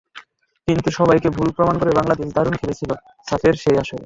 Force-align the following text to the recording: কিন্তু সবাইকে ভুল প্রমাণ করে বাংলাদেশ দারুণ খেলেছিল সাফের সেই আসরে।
কিন্তু 0.67 0.89
সবাইকে 0.91 1.29
ভুল 1.29 1.49
প্রমাণ 1.55 1.75
করে 1.77 1.91
বাংলাদেশ 1.99 2.27
দারুণ 2.35 2.55
খেলেছিল 2.55 2.91
সাফের 3.27 3.55
সেই 3.55 3.77
আসরে। 3.77 3.99